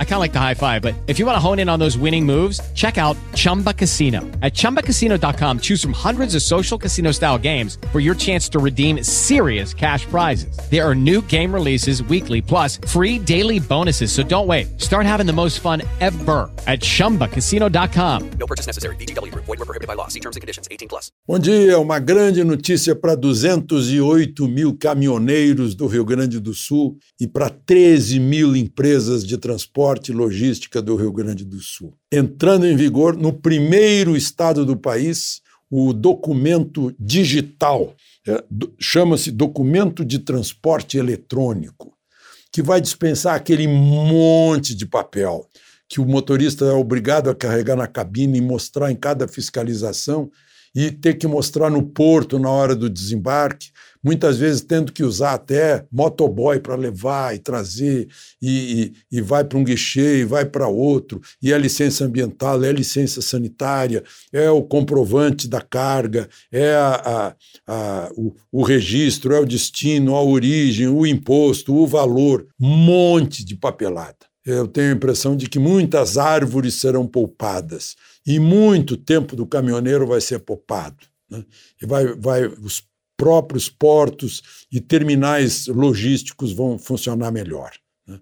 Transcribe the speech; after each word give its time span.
I 0.00 0.04
kind 0.04 0.14
of 0.14 0.20
like 0.20 0.32
the 0.32 0.40
high 0.40 0.54
five, 0.54 0.82
but 0.82 0.94
if 1.06 1.20
you 1.20 1.26
want 1.26 1.36
to 1.36 1.40
hone 1.40 1.60
in 1.60 1.68
on 1.68 1.78
those 1.78 1.96
winning 1.96 2.26
moves, 2.26 2.60
check 2.74 2.98
out 2.98 3.16
Chumba 3.36 3.72
Casino. 3.72 4.22
At 4.42 4.54
ChumbaCasino.com, 4.54 5.60
choose 5.60 5.80
from 5.80 5.92
hundreds 5.92 6.34
of 6.34 6.42
social 6.42 6.76
casino 6.76 7.12
style 7.12 7.38
games 7.38 7.78
for 7.92 8.00
your 8.00 8.16
chance 8.16 8.48
to 8.48 8.58
redeem 8.58 9.04
serious 9.04 9.72
cash 9.72 10.04
prizes. 10.06 10.58
There 10.68 10.84
are 10.84 10.96
new 10.96 11.22
game 11.22 11.54
releases 11.54 12.02
weekly, 12.02 12.42
plus 12.42 12.78
free 12.88 13.20
daily 13.20 13.60
bonuses. 13.60 14.10
So 14.10 14.24
don't 14.24 14.48
wait. 14.48 14.80
Start 14.80 15.06
having 15.06 15.26
the 15.26 15.32
most 15.32 15.60
fun 15.60 15.82
ever 16.00 16.50
at 16.66 16.80
ChumbaCasino.com. 16.80 18.30
No 18.30 18.46
purchase 18.48 18.66
necessary. 18.66 18.96
BGW. 18.96 19.32
Void 19.34 19.46
were 19.46 19.56
prohibited 19.58 19.86
by 19.86 19.94
law. 19.94 20.08
See 20.08 20.20
terms 20.20 20.34
and 20.34 20.40
conditions. 20.40 20.66
18 20.72 20.88
plus. 20.88 21.12
Bom 21.26 21.38
dia. 21.38 21.78
Uma 21.78 22.00
grande 22.00 22.42
notícia 22.42 22.96
para 22.96 23.14
208 23.14 24.48
mil 24.48 24.76
caminhoneiros 24.76 25.76
do 25.76 25.86
Rio 25.86 26.04
Grande 26.04 26.40
do 26.40 26.52
Sul 26.52 26.96
e 27.20 27.26
para 27.26 27.48
13 27.48 28.18
mil 28.18 28.56
empresas 28.56 29.24
de 29.24 29.38
transporte 29.38 29.87
e 29.96 30.12
logística 30.12 30.82
do 30.82 30.96
Rio 30.96 31.12
Grande 31.12 31.44
do 31.44 31.60
Sul. 31.60 31.94
Entrando 32.12 32.66
em 32.66 32.76
vigor 32.76 33.16
no 33.16 33.32
primeiro 33.32 34.16
estado 34.16 34.66
do 34.66 34.76
país, 34.76 35.40
o 35.70 35.92
documento 35.92 36.94
digital, 36.98 37.94
é, 38.26 38.44
do, 38.50 38.74
chama-se 38.78 39.30
Documento 39.30 40.04
de 40.04 40.18
Transporte 40.18 40.98
Eletrônico, 40.98 41.94
que 42.52 42.62
vai 42.62 42.80
dispensar 42.80 43.34
aquele 43.34 43.66
monte 43.66 44.74
de 44.74 44.86
papel 44.86 45.46
que 45.88 46.00
o 46.00 46.06
motorista 46.06 46.66
é 46.66 46.72
obrigado 46.72 47.30
a 47.30 47.34
carregar 47.34 47.76
na 47.76 47.86
cabine 47.86 48.38
e 48.38 48.42
mostrar 48.42 48.92
em 48.92 48.96
cada 48.96 49.26
fiscalização 49.26 50.30
e 50.74 50.90
ter 50.90 51.14
que 51.14 51.26
mostrar 51.26 51.70
no 51.70 51.82
porto 51.82 52.38
na 52.38 52.50
hora 52.50 52.74
do 52.74 52.88
desembarque, 52.88 53.70
muitas 54.02 54.38
vezes 54.38 54.60
tendo 54.60 54.92
que 54.92 55.02
usar 55.02 55.34
até 55.34 55.84
motoboy 55.90 56.60
para 56.60 56.76
levar 56.76 57.34
e 57.34 57.38
trazer, 57.38 58.08
e, 58.40 58.92
e, 59.10 59.18
e 59.18 59.20
vai 59.20 59.44
para 59.44 59.58
um 59.58 59.64
guichê 59.64 60.20
e 60.20 60.24
vai 60.24 60.44
para 60.44 60.68
outro, 60.68 61.20
e 61.42 61.52
é 61.52 61.58
licença 61.58 62.04
ambiental, 62.04 62.62
é 62.62 62.72
licença 62.72 63.20
sanitária, 63.20 64.02
é 64.32 64.50
o 64.50 64.62
comprovante 64.62 65.48
da 65.48 65.60
carga, 65.60 66.28
é 66.50 66.74
a, 66.74 66.94
a, 66.94 67.34
a, 67.66 68.10
o, 68.16 68.34
o 68.52 68.62
registro, 68.62 69.34
é 69.34 69.40
o 69.40 69.46
destino, 69.46 70.14
a 70.14 70.22
origem, 70.22 70.88
o 70.88 71.06
imposto, 71.06 71.74
o 71.74 71.86
valor, 71.86 72.46
um 72.60 72.76
monte 72.76 73.44
de 73.44 73.56
papelada. 73.56 74.16
Eu 74.46 74.66
tenho 74.66 74.92
a 74.92 74.96
impressão 74.96 75.36
de 75.36 75.46
que 75.46 75.58
muitas 75.58 76.16
árvores 76.16 76.76
serão 76.76 77.06
poupadas 77.06 77.96
e 78.28 78.38
muito 78.38 78.94
tempo 78.94 79.34
do 79.34 79.46
caminhoneiro 79.46 80.06
vai 80.06 80.20
ser 80.20 80.40
poupado. 80.40 80.98
Né? 81.30 81.42
E 81.80 81.86
vai, 81.86 82.14
vai, 82.14 82.46
os 82.46 82.82
próprios 83.16 83.70
portos 83.70 84.66
e 84.70 84.82
terminais 84.82 85.66
logísticos 85.66 86.52
vão 86.52 86.78
funcionar 86.78 87.32
melhor. 87.32 87.70
Né? 88.06 88.20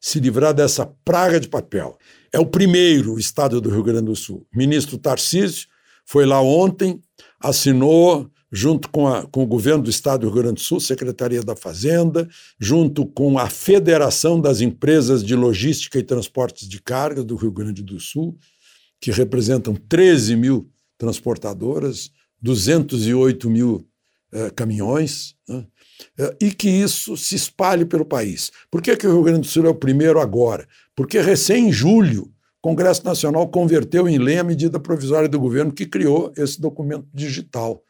Se 0.00 0.18
livrar 0.18 0.54
dessa 0.54 0.86
praga 1.04 1.38
de 1.38 1.46
papel. 1.46 1.98
É 2.32 2.40
o 2.40 2.46
primeiro 2.46 3.18
estado 3.18 3.60
do 3.60 3.68
Rio 3.68 3.82
Grande 3.82 4.06
do 4.06 4.16
Sul. 4.16 4.46
O 4.50 4.56
ministro 4.56 4.96
Tarcísio 4.96 5.68
foi 6.06 6.24
lá 6.24 6.40
ontem, 6.40 6.98
assinou 7.38 8.30
junto 8.50 8.88
com, 8.88 9.06
a, 9.06 9.26
com, 9.26 9.42
o 9.42 9.46
governo 9.46 9.84
do 9.84 9.90
Estado 9.90 10.22
do 10.22 10.32
Rio 10.32 10.42
Grande 10.42 10.54
do 10.54 10.60
Sul, 10.60 10.80
Secretaria 10.80 11.42
da 11.42 11.56
Fazenda, 11.56 12.28
junto 12.58 13.04
com 13.06 13.38
a 13.38 13.48
Federação 13.48 14.40
das 14.40 14.62
Empresas 14.62 15.22
de 15.22 15.34
Logística 15.34 15.98
e 15.98 16.02
Transportes 16.02 16.66
de 16.66 16.80
Carga 16.80 17.22
do 17.22 17.36
Rio 17.36 17.50
Grande 17.50 17.82
do 17.82 17.98
Sul, 18.00 18.38
que 19.02 19.10
representam 19.10 19.74
13 19.74 20.36
mil 20.36 20.70
transportadoras, 20.96 22.10
208 22.40 23.50
mil 23.50 23.86
eh, 24.32 24.50
caminhões, 24.50 25.34
né? 25.46 25.66
eh, 26.18 26.36
e 26.40 26.50
que 26.52 26.70
isso 26.70 27.16
se 27.16 27.34
espalhe 27.34 27.84
pelo 27.84 28.06
país. 28.06 28.50
Por 28.70 28.80
que, 28.80 28.96
que 28.96 29.06
o 29.06 29.12
Rio 29.12 29.22
Grande 29.24 29.40
do 29.40 29.46
Sul 29.46 29.66
é 29.66 29.68
o 29.68 29.74
primeiro 29.74 30.20
agora? 30.20 30.66
Porque 30.96 31.20
recém 31.20 31.68
em 31.68 31.72
julho, 31.72 32.22
o 32.22 32.62
Congresso 32.62 33.04
Nacional 33.04 33.48
converteu 33.48 34.08
em 34.08 34.18
lei 34.18 34.38
a 34.38 34.44
medida 34.44 34.80
provisória 34.80 35.28
do 35.28 35.40
governo 35.40 35.72
que 35.72 35.84
criou 35.84 36.32
esse 36.36 36.60
documento 36.60 37.06
digital 37.12 37.82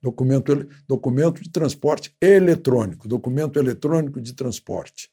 documento, 0.00 0.68
documento 0.88 1.42
de 1.42 1.50
transporte 1.50 2.14
eletrônico, 2.20 3.08
documento 3.08 3.58
eletrônico 3.58 4.20
de 4.20 4.32
transporte. 4.32 5.10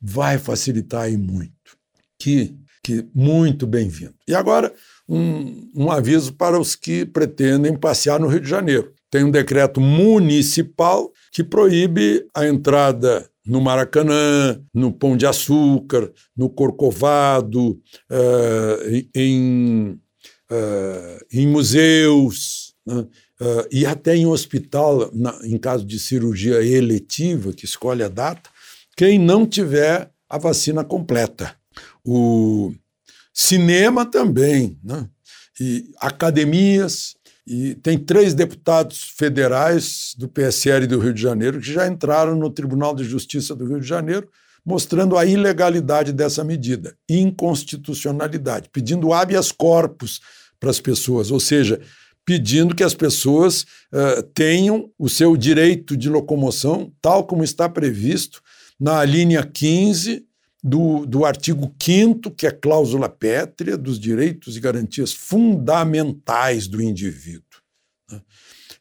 Vai 0.00 0.38
facilitar 0.38 1.02
aí 1.02 1.16
muito. 1.16 1.78
Que, 2.18 2.56
que 2.90 3.06
muito 3.14 3.68
bem-vindo. 3.68 4.14
E 4.26 4.34
agora, 4.34 4.72
um, 5.08 5.70
um 5.76 5.92
aviso 5.92 6.32
para 6.32 6.58
os 6.58 6.74
que 6.74 7.06
pretendem 7.06 7.76
passear 7.76 8.18
no 8.18 8.26
Rio 8.26 8.40
de 8.40 8.48
Janeiro. 8.48 8.92
Tem 9.08 9.22
um 9.22 9.30
decreto 9.30 9.80
municipal 9.80 11.12
que 11.30 11.44
proíbe 11.44 12.26
a 12.34 12.48
entrada 12.48 13.28
no 13.46 13.60
Maracanã, 13.60 14.60
no 14.74 14.92
Pão 14.92 15.16
de 15.16 15.24
Açúcar, 15.24 16.12
no 16.36 16.50
Corcovado, 16.50 17.80
uh, 18.10 19.08
em, 19.14 20.00
uh, 20.50 21.24
em 21.32 21.46
museus, 21.46 22.74
né? 22.84 23.06
Uh, 23.40 23.66
e 23.70 23.86
até 23.86 24.14
em 24.14 24.26
hospital, 24.26 25.10
na, 25.14 25.38
em 25.44 25.56
caso 25.56 25.82
de 25.86 25.98
cirurgia 25.98 26.62
eletiva, 26.62 27.54
que 27.54 27.64
escolhe 27.64 28.02
a 28.02 28.08
data, 28.08 28.50
quem 28.94 29.18
não 29.18 29.46
tiver 29.46 30.10
a 30.28 30.36
vacina 30.36 30.84
completa. 30.84 31.56
O 32.04 32.74
cinema 33.40 34.04
também, 34.04 34.78
né? 34.84 35.08
e 35.58 35.90
academias, 35.98 37.14
e 37.46 37.74
tem 37.76 37.98
três 37.98 38.34
deputados 38.34 39.02
federais 39.16 40.14
do 40.16 40.28
PSL 40.28 40.86
do 40.86 40.98
Rio 40.98 41.12
de 41.12 41.22
Janeiro 41.22 41.58
que 41.58 41.72
já 41.72 41.86
entraram 41.86 42.36
no 42.36 42.50
Tribunal 42.50 42.94
de 42.94 43.02
Justiça 43.02 43.54
do 43.54 43.66
Rio 43.66 43.80
de 43.80 43.86
Janeiro 43.86 44.28
mostrando 44.64 45.16
a 45.16 45.24
ilegalidade 45.24 46.12
dessa 46.12 46.44
medida, 46.44 46.94
inconstitucionalidade, 47.08 48.68
pedindo 48.70 49.12
habeas 49.12 49.50
corpus 49.50 50.20
para 50.60 50.68
as 50.68 50.78
pessoas, 50.78 51.30
ou 51.30 51.40
seja, 51.40 51.80
pedindo 52.26 52.74
que 52.74 52.84
as 52.84 52.94
pessoas 52.94 53.62
uh, 53.62 54.22
tenham 54.34 54.90
o 54.98 55.08
seu 55.08 55.34
direito 55.34 55.96
de 55.96 56.10
locomoção, 56.10 56.92
tal 57.00 57.26
como 57.26 57.42
está 57.42 57.70
previsto 57.70 58.42
na 58.78 59.02
linha 59.02 59.42
15 59.42 60.26
do, 60.62 61.06
do 61.06 61.24
artigo 61.24 61.74
5, 61.80 62.30
que 62.32 62.46
é 62.46 62.50
cláusula 62.50 63.08
pétrea 63.08 63.76
dos 63.76 63.98
direitos 63.98 64.56
e 64.56 64.60
garantias 64.60 65.12
fundamentais 65.12 66.66
do 66.66 66.82
indivíduo. 66.82 67.44
Né? 68.10 68.22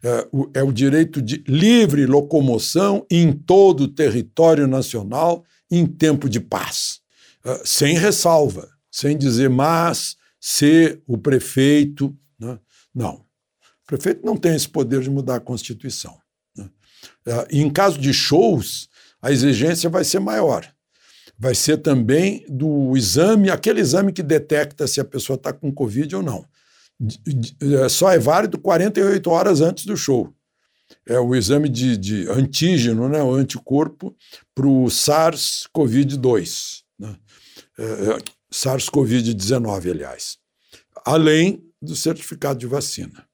É, 0.02 0.60
é 0.60 0.64
o 0.64 0.72
direito 0.72 1.22
de 1.22 1.44
livre 1.48 2.06
locomoção 2.06 3.06
em 3.10 3.32
todo 3.32 3.82
o 3.82 3.88
território 3.88 4.68
nacional 4.68 5.44
em 5.70 5.86
tempo 5.86 6.30
de 6.30 6.40
paz, 6.40 7.02
uh, 7.46 7.62
sem 7.66 7.98
ressalva, 7.98 8.70
sem 8.92 9.18
dizer 9.18 9.50
mas, 9.50 10.16
se 10.40 11.02
o 11.06 11.18
prefeito. 11.18 12.16
Né? 12.40 12.58
Não 12.96 13.30
prefeito 13.90 14.24
não 14.24 14.38
tem 14.38 14.56
esse 14.56 14.70
poder 14.70 15.02
de 15.02 15.10
mudar 15.10 15.36
a 15.38 15.40
Constituição. 15.40 16.16
Né? 16.56 16.70
É, 17.26 17.48
em 17.50 17.70
caso 17.72 17.98
de 17.98 18.14
shows, 18.14 18.88
a 19.20 19.32
exigência 19.32 19.90
vai 19.90 20.04
ser 20.04 20.20
maior. 20.20 20.72
Vai 21.40 21.56
ser 21.56 21.78
também 21.78 22.46
do 22.50 22.98
exame, 22.98 23.50
aquele 23.50 23.80
exame 23.80 24.12
que 24.12 24.22
detecta 24.22 24.86
se 24.86 25.00
a 25.00 25.06
pessoa 25.06 25.36
está 25.36 25.54
com 25.54 25.72
Covid 25.72 26.18
ou 26.18 26.22
não. 26.22 26.46
É, 27.62 27.88
só 27.88 28.12
é 28.12 28.20
válido 28.20 28.60
48 28.60 29.30
horas 29.30 29.62
antes 29.62 29.86
do 29.86 29.96
show. 29.96 30.34
É 31.06 31.18
o 31.18 31.34
exame 31.34 31.70
de, 31.70 31.96
de 31.96 32.28
antígeno, 32.30 33.08
né, 33.08 33.24
o 33.24 33.34
anticorpo, 33.34 34.14
para 34.54 34.68
o 34.68 34.86
SARS-CoV-2. 34.86 36.82
Né? 37.00 37.16
É, 37.78 37.84
é 37.84 38.18
SARS-CoV-19, 38.52 39.92
aliás. 39.92 40.38
Além 41.06 41.64
do 41.82 41.96
certificado 41.96 42.60
de 42.60 42.68
vacina. 42.68 43.26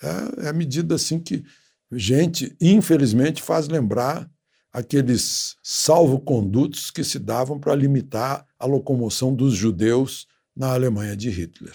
É, 0.00 0.46
é 0.46 0.48
a 0.48 0.52
medida 0.52 0.94
assim 0.94 1.18
que 1.18 1.42
gente, 1.90 2.54
infelizmente, 2.60 3.42
faz 3.42 3.66
lembrar 3.66 4.30
aqueles 4.78 5.56
salvo-condutos 5.60 6.90
que 6.90 7.02
se 7.02 7.18
davam 7.18 7.58
para 7.58 7.74
limitar 7.74 8.46
a 8.56 8.64
locomoção 8.64 9.34
dos 9.34 9.54
judeus 9.54 10.28
na 10.56 10.72
Alemanha 10.72 11.16
de 11.16 11.28
Hitler. 11.30 11.74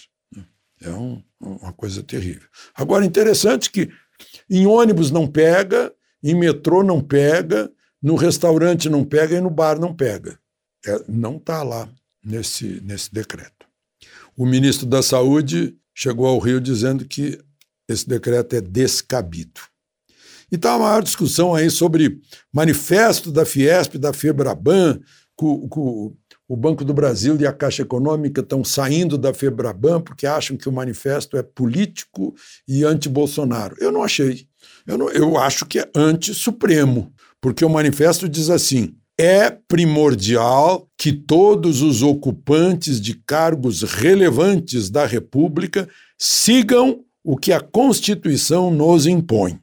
É 0.82 0.90
um, 0.90 1.22
uma 1.40 1.74
coisa 1.74 2.02
terrível. 2.02 2.48
Agora, 2.74 3.06
interessante 3.06 3.70
que 3.70 3.90
em 4.50 4.66
ônibus 4.66 5.12
não 5.12 5.28
pega, 5.28 5.94
em 6.24 6.34
metrô 6.34 6.82
não 6.82 7.02
pega, 7.02 7.70
no 8.02 8.16
restaurante 8.16 8.90
não 8.90 9.04
pega 9.04 9.36
e 9.36 9.42
no 9.42 9.50
bar 9.50 9.78
não 9.80 9.94
pega. 9.94 10.40
É, 10.86 11.04
não 11.08 11.38
está 11.38 11.62
lá 11.62 11.90
nesse, 12.24 12.82
nesse 12.82 13.14
decreto. 13.14 13.66
O 14.36 14.46
ministro 14.46 14.86
da 14.86 15.04
Saúde 15.04 15.78
chegou 15.94 16.26
ao 16.26 16.40
Rio 16.40 16.60
dizendo 16.60 17.06
que 17.06 17.38
esse 17.88 18.08
decreto 18.08 18.56
é 18.56 18.62
descabido. 18.62 19.60
Então, 20.54 20.76
a 20.76 20.78
maior 20.78 21.02
discussão 21.02 21.56
aí 21.56 21.68
sobre 21.72 22.20
manifesto 22.54 23.32
da 23.32 23.44
Fiesp, 23.44 23.98
da 23.98 24.14
Febraban, 24.14 25.00
com, 25.36 25.68
com, 25.68 26.16
o 26.48 26.56
Banco 26.56 26.86
do 26.86 26.94
Brasil 26.94 27.36
e 27.40 27.48
a 27.48 27.52
Caixa 27.52 27.82
Econômica 27.82 28.42
estão 28.42 28.64
saindo 28.64 29.18
da 29.18 29.34
Febraban 29.34 30.00
porque 30.00 30.28
acham 30.28 30.56
que 30.56 30.70
o 30.70 30.72
manifesto 30.72 31.38
é 31.38 31.42
político 31.42 32.36
e 32.68 32.84
anti-Bolsonaro. 32.84 33.76
Eu 33.80 33.92
não 33.92 34.04
achei. 34.04 34.46
Eu, 34.86 34.96
não, 34.96 35.10
eu 35.10 35.40
acho 35.40 35.66
que 35.66 35.80
é 35.80 35.90
anti-supremo, 35.96 37.12
porque 37.42 37.66
o 37.66 37.70
manifesto 37.70 38.30
diz 38.30 38.52
assim: 38.52 38.94
é 39.20 39.50
primordial 39.50 40.88
que 40.96 41.12
todos 41.12 41.82
os 41.82 42.04
ocupantes 42.04 43.02
de 43.02 43.16
cargos 43.26 43.82
relevantes 43.82 44.92
da 44.92 45.08
República 45.08 45.90
sigam 46.16 47.04
o 47.24 47.38
que 47.38 47.52
a 47.52 47.60
Constituição 47.60 48.70
nos 48.70 49.08
impõe. 49.08 49.63